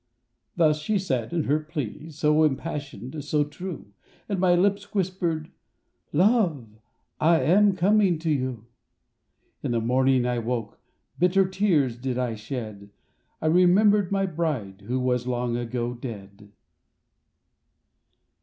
[0.55, 3.93] Thus she said in her plea So impassioned, so true,
[4.27, 5.51] And my lips whispered:
[6.11, 6.69] "Love,
[7.19, 8.65] I am coming to you."
[9.61, 10.79] In the morning I woke,
[11.19, 12.89] Bitter tears did I shed;
[13.43, 16.51] I remembered my bride Who was long ago dead.